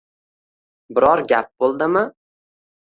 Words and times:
Biror 0.95 1.23
gap 1.33 1.53
bo`ldimi 1.67 2.05